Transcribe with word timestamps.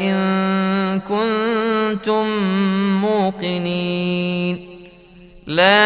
إن 0.00 1.00
كنتم 1.00 2.26
موقنين 3.00 4.74
لا 5.46 5.84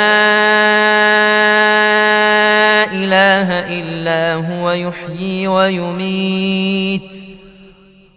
إله 2.92 3.78
إلا 3.78 4.34
هو 4.34 4.70
يحيي 4.70 5.48
ويميت 5.48 7.02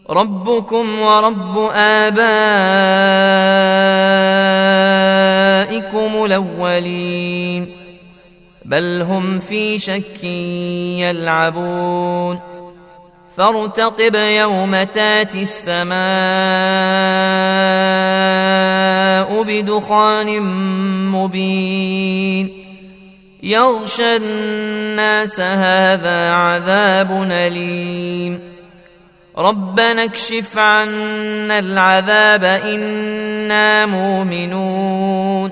ربكم 0.10 1.00
ورب 1.00 1.58
آبائكم 1.76 2.22
الأولين 6.26 7.68
بل 8.66 9.02
هم 9.02 9.40
في 9.40 9.80
شك 9.80 10.24
يلعبون 11.04 12.51
فارتقب 13.38 14.16
يوم 14.16 14.84
تاتي 14.84 15.42
السماء 15.44 16.02
بدخان 19.44 20.42
مبين. 21.12 22.54
يغشى 23.44 24.16
الناس 24.16 25.40
هذا 25.40 26.32
عذاب 26.32 27.28
أليم. 27.32 28.40
ربنا 29.38 30.04
اكشف 30.04 30.58
عنا 30.58 31.60
العذاب 31.60 32.44
إنا 32.44 33.86
مؤمنون. 33.86 35.52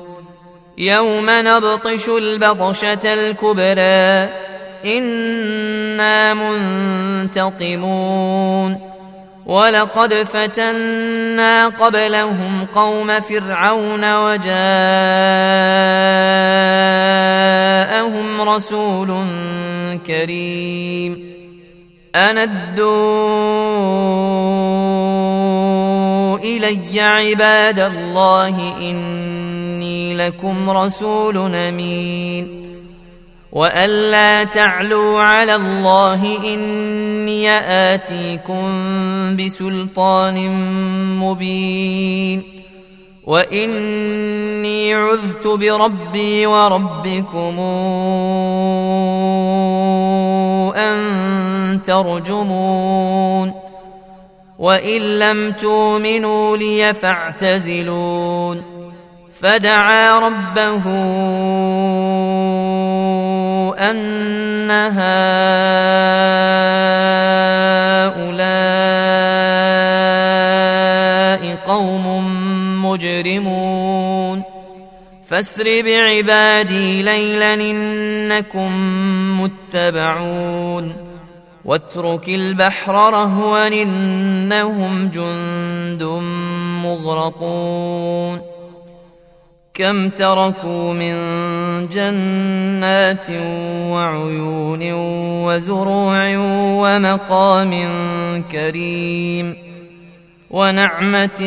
يوم 0.77 1.25
نبطش 1.29 2.09
البطشة 2.09 3.13
الكبرى. 3.13 4.29
إنا 4.85 6.33
منتقمون. 7.33 8.91
ولقد 9.45 10.13
فتنا 10.13 11.67
قبلهم 11.67 12.65
قوم 12.75 13.21
فرعون 13.21 14.15
وجاءهم 14.15 14.51
رسول 18.41 19.27
كريم. 20.07 21.31
أندوا 22.15 23.17
إلي 26.37 27.01
عباد 27.01 27.79
الله 27.79 28.77
إني 28.77 29.50
لكم 30.27 30.69
رسول 30.69 31.55
أمين. 31.55 32.67
وألا 33.51 34.43
تعلوا 34.43 35.19
على 35.19 35.55
الله 35.55 36.37
إني 36.53 37.49
آتيكم 37.93 38.63
بسلطان 39.37 40.51
مبين. 41.19 42.43
وإني 43.23 44.93
عذت 44.93 45.47
بربي 45.47 46.45
وربكم 46.45 47.59
أن 50.75 51.81
ترجمون. 51.85 53.53
وإن 54.59 55.19
لم 55.19 55.51
تؤمنوا 55.51 56.57
لي 56.57 56.93
فاعتزلون. 56.93 58.63
فدعا 59.41 60.19
ربه 60.19 60.85
أن 63.89 64.71
هؤلاء 64.71 65.01
قوم 71.55 72.05
مجرمون. 72.85 74.43
فاسر 75.27 75.63
بعبادي 75.63 77.01
ليلا 77.01 77.53
إنكم 77.53 78.71
متبعون. 79.41 80.93
واترك 81.65 82.29
البحر 82.29 82.93
رهوا 82.93 83.67
إنهم 83.67 85.07
جند 85.13 86.03
مغرقون. 86.83 88.60
كم 89.73 90.09
تركوا 90.09 90.93
من 90.93 91.15
جنات 91.87 93.29
وعيون 93.89 94.93
وزروع 95.43 96.37
ومقام 96.81 97.73
كريم 98.51 99.55
ونعمة 100.49 101.39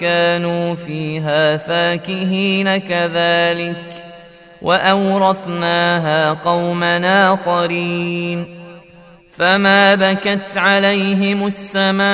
كانوا 0.00 0.74
فيها 0.74 1.56
فاكهين 1.56 2.78
كذلك 2.78 4.10
وأورثناها 4.62 6.32
قوما 6.32 7.32
آخرين 7.34 8.60
فما 9.32 9.94
بكت 9.94 10.56
عليهم 10.56 11.46
السماء 11.46 12.10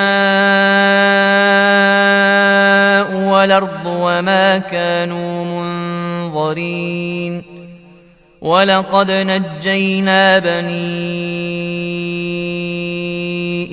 والأرض 3.15 3.87
وما 3.87 4.59
كانوا 4.59 5.45
منظرين 5.45 7.43
ولقد 8.41 9.11
نجينا 9.11 10.39
بني 10.39 11.07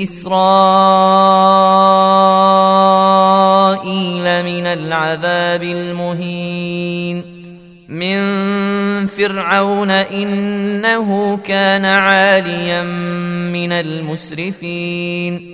إسرائيل 0.03 0.43
من 4.43 4.67
العذاب 4.67 5.63
المهين 5.63 7.33
من 7.89 8.17
فرعون 9.07 9.91
إنه 9.91 11.37
كان 11.37 11.85
عاليا 11.85 12.83
من 13.53 13.71
المسرفين 13.71 15.53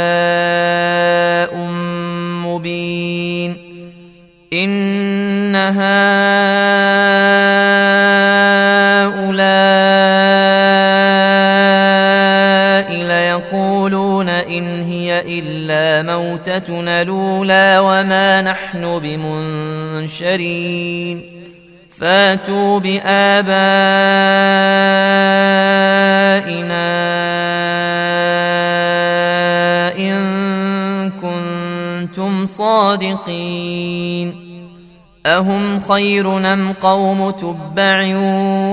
إلا 15.51 16.03
موتتنا 16.03 17.01
الأولى 17.01 17.77
وما 17.79 18.41
نحن 18.41 18.99
بمنشرين. 18.99 20.61
فاتوا 21.99 22.79
بآبائنا 22.79 23.51
إن 29.97 31.11
كنتم 31.11 32.45
صادقين. 32.45 34.51
أهم 35.25 35.79
خير 35.79 36.53
أم 36.53 36.73
قوم 36.73 37.31
تبع 37.31 38.15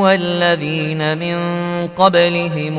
والذين 0.03 1.19
من 1.19 1.39
قبلهم 1.89 2.79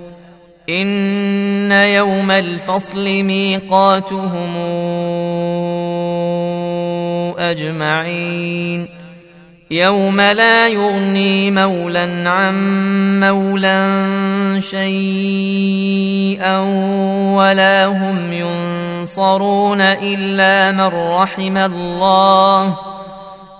إن 0.71 1.71
يوم 1.71 2.31
الفصل 2.31 3.23
ميقاتهم 3.23 4.55
أجمعين. 7.39 8.87
يوم 9.71 10.21
لا 10.21 10.67
يغني 10.67 11.51
مولا 11.51 12.29
عن 12.29 12.55
مولا 13.19 13.79
شيئا 14.59 16.59
ولا 17.35 17.85
هم 17.85 18.33
ينصرون 18.33 19.81
إلا 19.81 20.71
من 20.71 21.11
رحم 21.11 21.57
الله. 21.57 22.77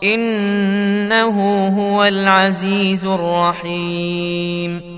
إنه 0.03 1.67
هو 1.67 2.03
العزيز 2.03 3.05
الرحيم. 3.05 4.90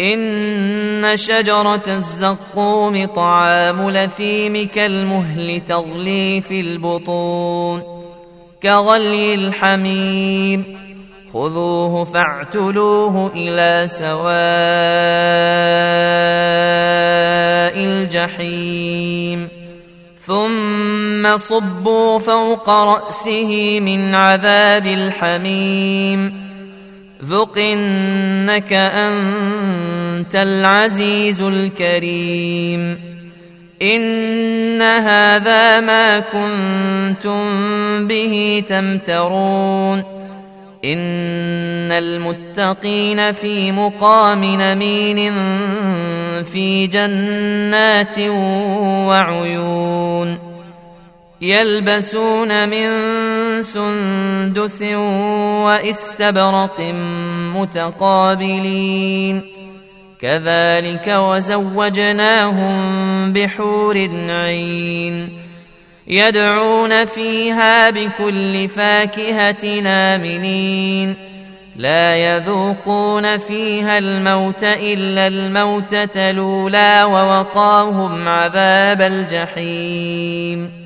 إن 0.00 1.16
شجرة 1.16 1.82
الزقوم 1.86 3.06
طعام 3.06 3.90
لثيم 3.90 4.68
كالمهل 4.68 5.62
تغلي 5.68 6.40
في 6.40 6.60
البطون 6.60 7.82
كغلي 8.62 9.34
الحميم 9.34 10.64
خذوه 11.32 12.04
فاعتلوه 12.04 13.32
إلى 13.34 13.88
سواء 13.88 14.26
الجحيم 17.84 19.48
ثم 20.18 21.38
صبوا 21.38 22.18
فوق 22.18 22.70
رأسه 22.70 23.80
من 23.80 24.14
عذاب 24.14 24.86
الحميم 24.86 26.46
ذق 27.24 27.58
إنك 27.58 28.72
أنت 28.72 30.34
العزيز 30.34 31.40
الكريم 31.40 32.98
إن 33.82 34.82
هذا 34.82 35.80
ما 35.80 36.20
كنتم 36.20 37.38
به 38.06 38.64
تمترون 38.68 39.98
إن 40.84 41.92
المتقين 41.92 43.32
في 43.32 43.72
مقام 43.72 44.44
نمين 44.44 45.32
في 46.44 46.86
جنات 46.86 48.18
وعيون 49.08 50.55
يلبسون 51.40 52.68
من 52.68 52.88
سندس 53.62 54.82
واستبرق 55.62 56.80
متقابلين. 57.56 59.42
كذلك 60.20 61.08
وزوجناهم 61.08 62.76
بحور 63.32 64.08
عين. 64.28 65.28
يدعون 66.06 67.04
فيها 67.04 67.90
بكل 67.90 68.68
فاكهة 68.68 69.82
آمنين. 69.86 71.14
لا 71.76 72.16
يذوقون 72.16 73.38
فيها 73.38 73.98
الموت 73.98 74.64
إلا 74.64 75.26
الموتة 75.26 76.30
الأولى 76.30 77.02
ووقاهم 77.04 78.28
عذاب 78.28 79.00
الجحيم. 79.00 80.85